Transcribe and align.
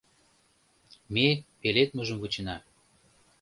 Ме 1.13 1.27
пеледмыжым 1.61 2.17
вучена. 2.19 2.57